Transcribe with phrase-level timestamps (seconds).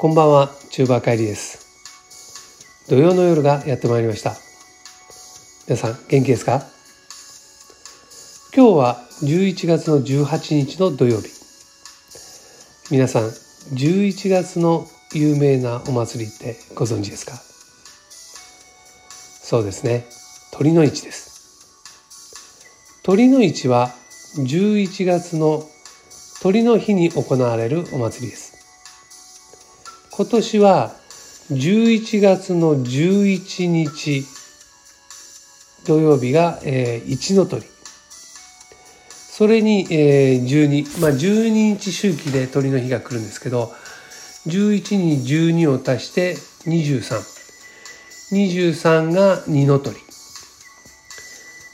[0.00, 2.86] こんばんは、チューバー帰りです。
[2.88, 4.36] 土曜の夜がやってまいりました。
[5.66, 6.62] 皆さん、元気ですか？
[8.54, 11.26] 今日は11月の18日の土曜日。
[12.92, 17.32] 皆さん、11月の有名なお祭りってご存知ですか？
[19.42, 20.06] そうですね、
[20.52, 23.02] 鳥の市です。
[23.02, 23.90] 鳥の市は
[24.36, 25.64] 11月の
[26.40, 28.47] 鳥の日に行われるお祭りです。
[30.18, 30.90] 今年は
[31.52, 34.24] 11月の11日
[35.86, 37.62] 土曜日が、えー、一の鳥。
[39.08, 43.72] それに、えー、12まあ12日周期で鳥の日が来るんですけど
[44.48, 46.34] 11に12を足して
[46.66, 49.98] 2323が二の鳥。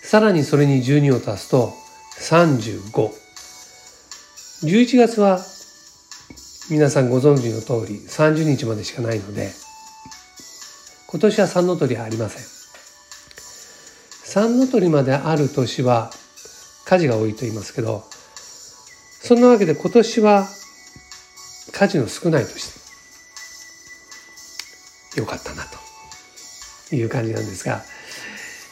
[0.03, 1.73] さらにそれに12を足すと
[2.21, 5.54] 3511月は
[6.71, 9.51] 皆さんご存知の通り30日までしかないので
[11.09, 12.43] 今年は三の鳥はありません。
[14.25, 16.11] 三の鳥まである年は
[16.87, 18.03] 火事が多いと言いますけど
[19.23, 20.49] そんなわけで今年は
[21.73, 22.75] 火事の少ない年。
[25.15, 25.85] でよかったなと。
[26.93, 27.83] いう感じなんですが、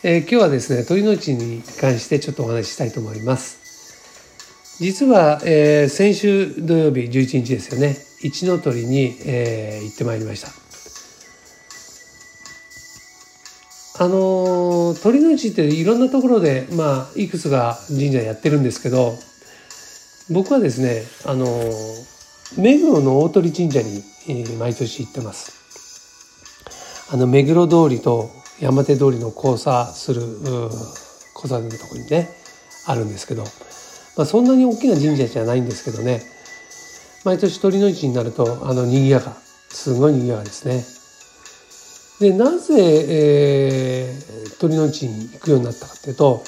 [0.03, 3.62] えー、今日はですね鳥の市に関してちょっとお話ししたいと思います。
[4.83, 7.97] 実は、えー、先週土曜日11日ですよね。
[8.21, 10.49] 一の鳥に、えー、行ってまいりました。
[14.05, 19.13] あの鳥の市っていろんなところでまあいくつか神社やってるんですけど
[20.31, 21.47] 僕はですねあの
[22.59, 25.53] 目黒の大鳥神社に、えー、毎年行ってます。
[27.13, 32.31] あの目黒通りと山手通りの交差する交差点のところにね
[32.89, 33.45] あるんですけど
[34.17, 36.23] まあ、そんなに大きな神社じゃないんですけどね
[37.25, 39.37] 毎年鳥の市になるとあの賑やか
[39.69, 40.85] すごい賑やかですね。
[42.21, 46.45] でなぜ、えー、鳥の市に行くようになったかっていうと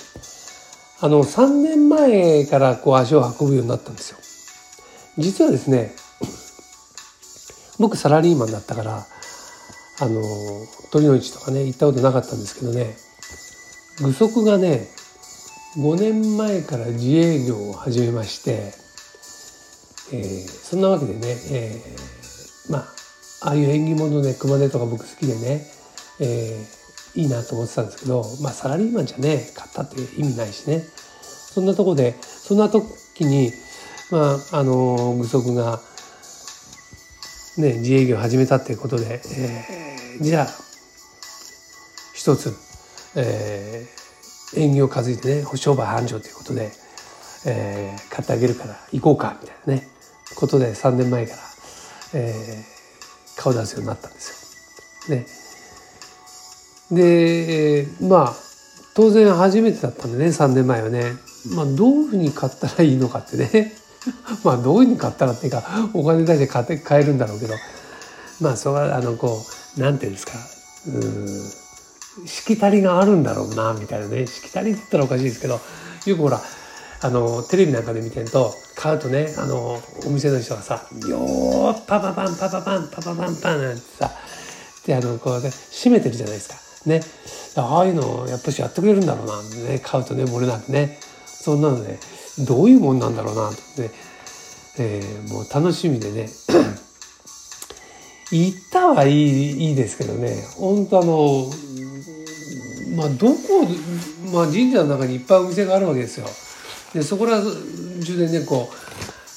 [1.00, 4.18] あの3年前からこう足を運ぶようになったんですよ。
[5.18, 5.94] 実はですね
[7.78, 9.06] 僕サラリーマンだったから
[10.00, 10.22] あの
[10.92, 12.96] 鳥の市とかね行ったことなかったんですけどね
[14.00, 14.88] 具足がね
[15.76, 18.72] 5年前から自営業を始めまして、
[20.16, 21.20] えー、そんなわけでね、
[21.50, 22.84] えー、まあ
[23.42, 25.66] ああいう縁起物で熊手とか僕好きでね、
[26.20, 30.84] えー、いいなと思ってたんですけど、まあ、サラリーマンじゃね買ったって意味ないしね。
[31.22, 33.50] そんなとこでそんな時に
[34.12, 35.80] まああの具足が、
[37.58, 40.46] ね、自営業を始めたっていうことで、えー、じゃあ
[42.14, 42.54] 一つ、
[43.16, 44.03] えー
[44.56, 46.72] 縁起を担いでね商売繁盛ということで、
[47.46, 49.88] えー、買ってあげるから行こうかみたいなね
[50.36, 51.38] ことで3年前から、
[52.14, 55.16] えー、顔出すようになったんですよ。
[55.16, 55.26] ね、
[56.90, 58.34] で、まあ
[58.94, 61.12] 当然初めてだったんでね3年前はね、
[61.54, 63.72] まあ、どういうふうに買ったらいいのかってね。
[64.44, 67.54] まあどういうふうに買ったらっていうかお金出して買って買えるんだろうけど。
[68.40, 69.44] まあそれはあのこ
[69.76, 70.32] うなんていうんですか。
[70.88, 71.63] うん。
[72.26, 74.26] しきたりがあるんだろうなみたいなね。
[74.26, 75.60] しきたりって言ったらおかしいですけど
[76.06, 76.40] よくほら
[77.02, 84.10] あのテレビなんかで見てると買うとねあのお店の人がさ「よーパパパンパパパンパパパンパン」なんてさ
[84.86, 86.56] であのこうね閉めてるじゃないですか。
[86.86, 87.02] ね。
[87.56, 89.80] ああいうのをやっぱしやってくれるんだろうなね。
[89.82, 90.98] 買うとね漏れなくね。
[91.26, 91.98] そんなのね
[92.46, 93.82] どういうもんなんだろうなと。
[93.82, 93.90] ね、
[94.78, 96.28] えー、もう楽しみでね。
[98.32, 100.44] 行ったはいいいいですけどね。
[100.56, 101.50] 本当あの
[102.94, 103.66] まあどこ、
[104.32, 106.26] まあ、神社の中にいっぱいお店があるわけですよ。
[106.94, 108.70] でそこら中でねこ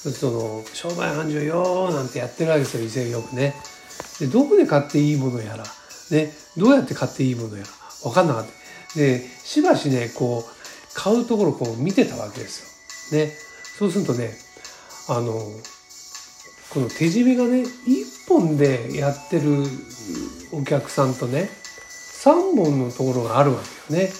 [0.05, 3.55] うその商売繁盛よなんてやってるわけですよ店よくね。
[4.19, 5.63] でどこで買っていいものやら、
[6.11, 7.69] ね、どうやって買っていいものやら
[8.03, 8.97] 分かんなかった。
[8.99, 13.19] でしばしねこう買うところこう見てたわけですよ。
[13.19, 13.31] ね、
[13.77, 14.31] そうするとね
[15.09, 15.33] あの
[16.69, 19.63] この手締めがね一本でやってる
[20.51, 21.49] お客さんとね
[22.27, 23.59] 3本のところがあるわ
[23.89, 24.11] けよね。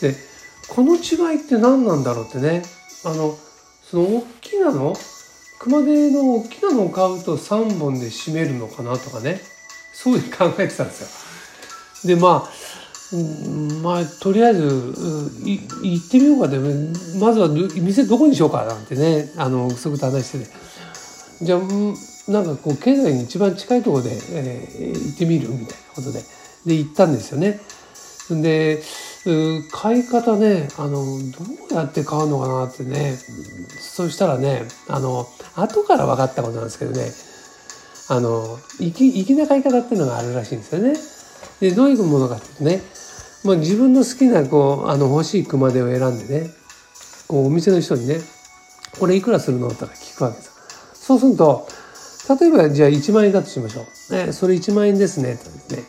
[0.00, 0.14] で
[0.68, 2.62] この違いって何なんだろうってね。
[3.04, 3.36] あの
[3.82, 4.94] その大きなの？
[5.58, 9.40] 熊手の大きなのを買うと3本で締めるのかなとかね。
[9.92, 12.14] そういうふうに考えてたんですよ。
[12.14, 12.50] でまあ
[13.82, 14.94] まあとりあえず
[15.42, 16.58] 行ってみようかで
[17.18, 19.32] まずは店どこにしようかなんてね。
[19.36, 20.50] あのそくと話してて。
[21.42, 21.60] じゃあ
[22.30, 25.48] なんかこう経済に一番近いところで、えー、行ってみる？
[25.50, 26.20] みたいなことで。
[26.66, 27.60] で行ったんですよね。
[28.30, 28.82] で
[29.72, 31.04] 買い方ねあのど
[31.70, 33.16] うやって買うのかなってね
[33.80, 37.10] そしたらねあの後から分かったことなんですけどね
[38.08, 40.94] あの粋粋な買い方っていうのがあるらしいんですよね。
[41.60, 42.82] でどういうものかっていうとね、
[43.44, 46.50] まあ、自分の好きなこうあの欲しい熊手を選んでね
[47.26, 48.20] こうお店の人にね
[48.98, 50.50] 「これいくらするの?」とか聞くわけです
[50.94, 51.68] そうすると
[52.40, 54.14] 例えばじゃあ1万円だとしましょう。
[54.14, 55.38] ね、それ1万円ですね。
[55.68, 55.84] とね。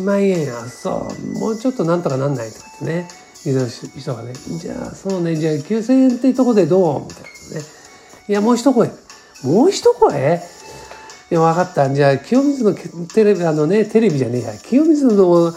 [0.00, 3.08] 1万円あ、そう、もうちょっとなんとかなんないとかってね。
[3.44, 7.00] 言う人がね、じゃあ、そうね、じゃあ9000円っていうとこでどう？
[7.02, 7.66] みたいなね。
[8.28, 8.90] いや、もう一声。
[9.44, 10.40] もう一声？
[11.30, 11.88] いや、分かった。
[11.94, 14.58] じゃあ、清水のテレビ、あのね、テレビじゃねえや。
[14.58, 15.54] 清水の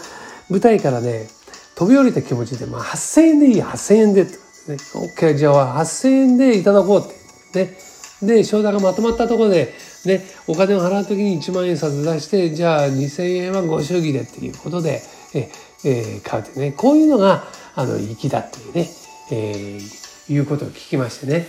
[0.48, 1.28] 舞台からね、
[1.74, 4.24] 飛び降りた気持ちで、まあ、8000円でいい、8000円で。
[4.24, 4.30] ね、
[4.68, 7.64] OK、じゃあ、8000円でいただこうって。
[7.64, 7.78] ね。
[8.22, 9.74] で、商談がまとまったところで、
[10.04, 15.02] ね、お金を払う時に1万円札出して、じゃあ2000円はご祝儀でっていうことで、
[15.34, 15.50] え
[15.84, 17.44] えー、買うってね、こういうのが、
[17.74, 18.88] あの、粋だっていうね、
[19.30, 21.46] えー、いうことを聞きましてね。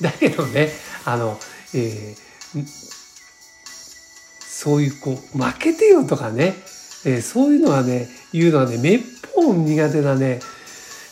[0.00, 0.68] だけどね、
[1.04, 1.38] あの、
[1.74, 2.64] えー、
[4.40, 6.54] そういう、こう、負けてよとかね、
[7.04, 9.00] えー、そういうのはね、言うのはね、めっ
[9.34, 10.40] ぽう苦手なね、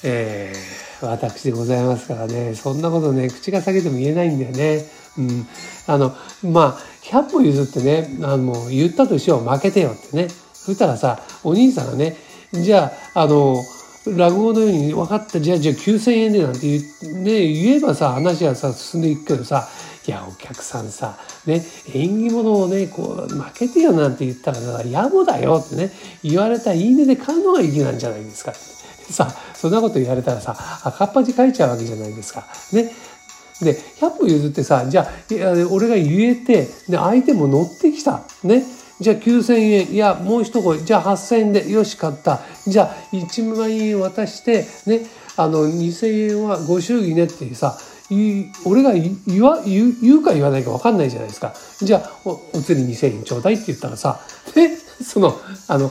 [0.03, 4.85] えー、私でございますからね、そんなことね、口が裂けても言えないんだよね。
[5.19, 5.47] うん。
[5.87, 10.29] あの、まあ、100歩譲ってね、あの、言ったとしよう、負けてよってね。
[10.53, 12.17] そしたらさ、お兄さんがね、
[12.53, 13.63] じゃあ、あの、
[14.07, 16.61] 落語のように分かった、じゃあ、じゃあ9000円でなんて
[17.03, 19.69] 言,、ね、言えばさ、話はさ、進んでいくけどさ、
[20.07, 21.65] いや、お客さんさ、ね、
[21.95, 25.91] 縁起物をね、こう、負けてよなんて言ったらさ、野暮だよってね、
[26.23, 28.53] 言われたいいねで買うのが意義なんじゃないですか。
[29.11, 32.47] さ、そんなこと言われたらさ、赤っ端書いちゃうわけじゃないですか。
[32.73, 32.93] ね。
[33.63, 35.09] で、100歩譲ってさ、じゃあ、
[35.71, 38.23] 俺が言えて、で、相手も乗ってきた。
[38.43, 38.65] ね。
[39.01, 39.93] じゃあ9000円。
[39.93, 40.79] いや、もう一声。
[40.79, 41.71] じゃあ8000円で。
[41.71, 42.41] よし、買った。
[42.67, 45.07] じゃあ1万円渡して、ね。
[45.37, 47.77] あの、2000円はご祝儀ねってさ、
[48.65, 51.55] 俺が言わ言うか言わないか分かんないじゃないですか。
[51.81, 54.21] じゃあおお釣り2,000円ちょうだいって言ったらさ
[54.55, 55.91] でそのあの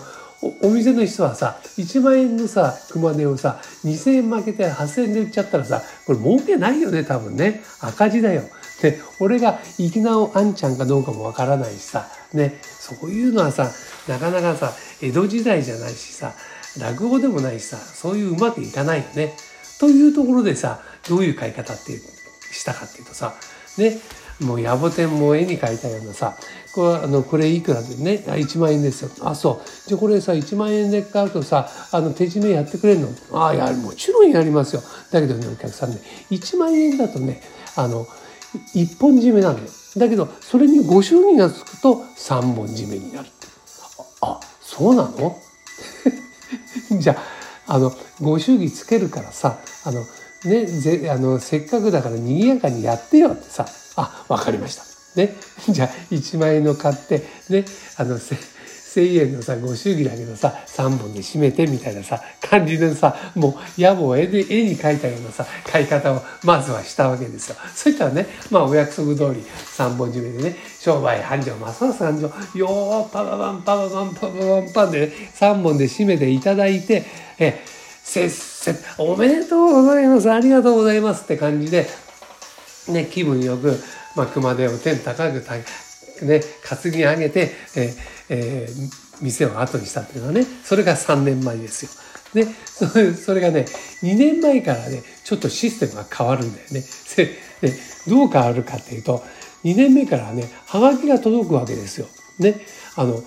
[0.62, 8.44] お店の人はさ1万円のさ熊手をさ2,000円負けて8,000円で売っちゃったらさこれ儲けないよね多分ね赤字だよ。
[8.82, 13.72] で俺が粋なおあんちゃんかどうかもわからないしさねそういうのはさ
[14.10, 16.34] なかなかさ江戸時代じゃないしさ
[16.80, 19.34] 落語でもないしさそういううまくいかないよね。
[19.80, 21.94] というところでさどういう買い方って
[22.52, 23.34] したかっていうとさ
[23.78, 23.98] ね
[24.42, 26.36] もう野暮天も絵に描いたようなさ
[26.74, 29.12] これあのこれいくらでねあ1万円ですよ。
[29.22, 29.88] あそう。
[29.88, 33.10] じゃこれさ1万円で買うとさあの手締めやってくれるの？
[33.34, 34.82] ああやもちろんやりますよ。
[35.12, 35.98] だけどねお客さんね
[36.32, 37.42] 1万円だとね
[37.76, 38.06] あの
[38.74, 39.66] 1本締めなのよ。
[39.98, 43.30] だけどそれにご祝儀がつくと3本締めになる
[44.22, 45.38] あそうなの？
[47.00, 47.16] じゃ
[47.68, 50.04] ああのご祝儀つけるからさあの
[50.46, 54.84] ねぜあのせっかくだから賑やかにやってよってさあ、わかりました。
[55.16, 55.36] ね。
[55.70, 57.66] じゃあ、1万円の買って、ね、
[57.98, 67.56] あの、1000円のさ、ご祝儀だけどさ、3本で締めてみたいなさ、感じでさ、もう野望絵で、絵に描いたようなさ、買い方をまずはしたわけですよ。
[67.76, 69.44] そしたらね、まあお約束通り
[69.78, 77.04] 3本締めでね、商売繁盛、ますます繁盛、よー、パパパン、パパパン、パパパンパンで、ね、3本で締めていただいて、
[77.40, 77.62] え、
[78.04, 81.88] せっせ、おめでとうございます、ありがとうございますって感じで、
[82.88, 83.78] ね、気分よく、
[84.16, 85.42] まあ、熊手を天高く
[86.26, 87.94] ね、担ぎ上げて、え
[88.30, 91.92] えー、店を後にしたっていうのはね、それが3年前ですよ。
[92.34, 92.46] で、
[93.16, 93.66] それがね、
[94.02, 96.84] 2年前からね、ちょっとシステムが変わるんだよね。
[97.62, 97.72] で
[98.08, 99.24] どう変わるかっていうと、
[99.64, 102.08] 2年目からね、はがきが届くわけですよ。
[102.40, 102.66] ね。
[102.96, 103.24] あの、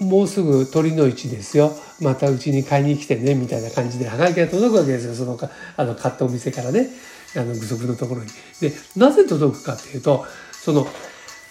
[0.00, 1.72] もうすぐ鳥の市ですよ。
[2.00, 5.14] またうちに買いに来てね、みたいな感じで、はがきが届くわけですよ。
[5.14, 5.38] その、
[5.76, 6.88] あの、買ったお店からね。
[7.36, 8.28] あの具足のところに。
[8.60, 10.86] でなぜ届くかっていうとその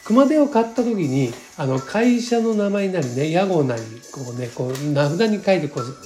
[0.03, 3.81] 熊手を買った時にあの会社の名前なりね屋号なり
[4.11, 5.97] こうねこう名札に書いてこう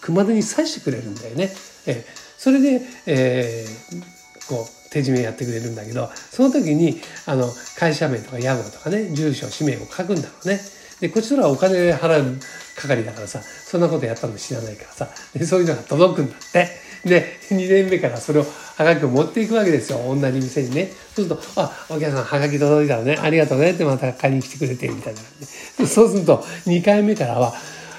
[0.00, 1.50] 熊手に刺してくれるんだよね。
[1.86, 2.04] え
[2.36, 10.60] それで、えー、こう手締めやってくれるんだけどその時にあの会社名とか屋号とかね住所氏名を書くんだろうね。
[11.00, 12.40] でこっちとらお金払う
[12.74, 16.85] 係だからさそんなことやったの知らないからさでそういうのが届くんだって。
[17.06, 18.46] で、2年目からそれを
[18.76, 19.98] はがきを持っていくわけですよ。
[19.98, 20.90] 同じ店にね。
[21.14, 25.46] そうすると、あ、お客さんはがき届いたらね、ありがとうねってまた買いに来てくれて、みたいな感じ
[25.78, 25.86] で。
[25.86, 27.54] そうすると、2回目からは、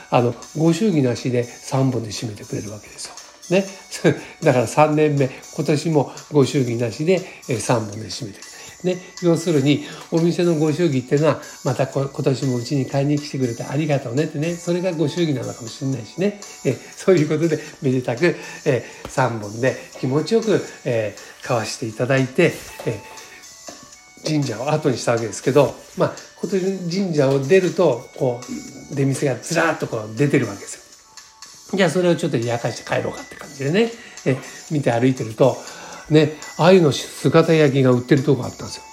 [0.09, 3.13] あの、ご祝儀なしで3本で締めてくれるわけですよ。
[3.49, 3.65] ね。
[4.43, 8.46] だから3年目、今年もご祝儀なしで3本で締めてくれる。
[8.83, 22.53] ね、要するにお店のご祝儀っていうのはまた今年もうちに買いに来てくれてありがとうねってねそれがご祝儀なのかもしれないしねえそういうことでめでたく、え3本で気持ちよく、えー、買わしていただいて、
[22.85, 22.99] え
[24.25, 28.41] 神社を後にしたわけですけど、まあ、小鳥神社を出ると、こ
[28.91, 30.75] う、出店がずらっとこう出てるわけです
[31.71, 31.77] よ。
[31.77, 33.91] じゃあそれをちょっとやかして帰ろうかって感じでね、
[34.25, 34.37] え
[34.71, 35.57] 見て歩いてると、
[36.09, 38.83] ね、鮎の姿焼きが売ってるとこがあったんですよ。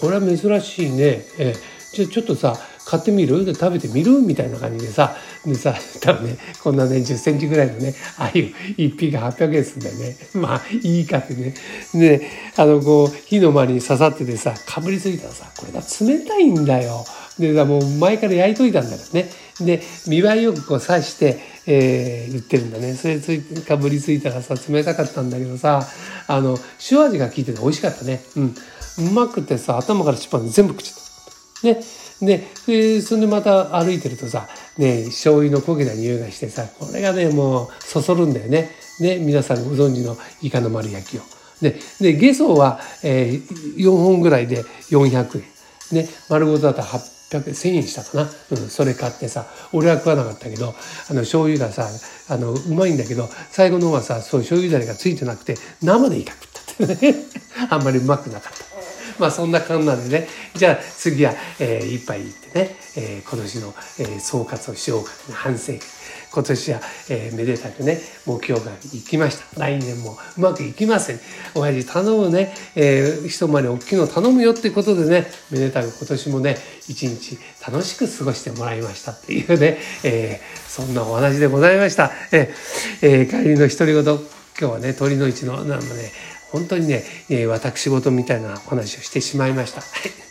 [0.00, 1.24] これは珍しいね。
[1.38, 1.54] え
[1.92, 3.44] じゃあちょっとさ、買ってみる？
[3.44, 4.20] で食べてみる？
[4.20, 10.16] みたいな感じでさ、でさ、多分ね、こんなね、10センチぐらいのね、ああいう一匹800円すんだよね。
[10.34, 11.54] まあ、いいかってね。
[11.94, 17.04] で、あの、こう、火の周りに刺さっててさ、かぶりついたらさ、これが冷たいんだよ。
[17.38, 19.30] で、もう前から焼いといたんだからね。
[19.60, 22.94] で、見栄えよくこう刺して、えー、言ってるんだね。
[22.94, 25.86] それつい、かぶりついたらさ、冷たかったんだけどさ、
[26.26, 26.58] あの、
[26.90, 28.22] 塩味が効いてて美味しかったね。
[28.36, 28.54] うん。
[28.98, 31.80] うまくてさ、頭から尻尾まで全部食っちゃった。
[31.80, 31.84] ね。
[32.20, 38.70] で、でそれでまた歩いてるとさ、ね、醤油の焦げた匂いがしてさ、これがね、もうそそるんだよね。
[39.00, 41.22] ね、皆さんご存知のイカの丸焼きを。
[41.60, 46.02] で、で、ゲソは、えー、4本ぐらいで400円。
[46.02, 48.30] ね、丸ごとだったら800円、1000円したかな。
[48.50, 50.74] うん、それ買ってさ、俺は食わなかったけど、
[51.10, 51.88] あの、醤油がさ、
[52.28, 57.14] あの、うまいんだけど、最後の方はさ、そういう醤油だれがついてなくて、生でイカ食ったってね。
[57.70, 58.73] あんまりうまくなかった。
[59.18, 65.72] まあそんな感じなんでね、じゃあ次は、えー、一杯行ってね、えー、今年の、えー、総括をしようか、反省。
[66.34, 66.80] 今年は、
[67.10, 69.60] えー、めでたくね、目標が行きました。
[69.60, 71.20] 来年もうまくいきません。
[71.54, 76.56] 親父頼むね、えー、一回り大きいの頼むよっていうことでね、めでたく今年もね、
[76.88, 82.10] 一日楽しく過ごしてもらいましたっていうね、えー、そんなお話でございました。
[82.32, 84.02] えー、えー、帰りの独り言、
[84.58, 86.10] 今日はね、鳥の市の、なんもね、
[86.54, 89.82] 本当にね、えー、私事みたいなお話をしてしまいました。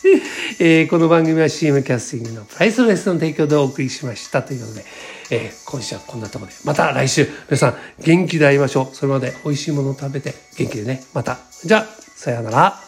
[0.60, 4.86] えー、この番組は CM キャスティングのプライスレスの提供でお送りしましたということで、
[5.32, 8.96] えー、今週はこんなところで、また来週、皆さん元気で会いましょう。
[8.96, 11.40] それまで美味しいものを食べて元気でね、また。
[11.66, 12.83] じゃあ、さようなら。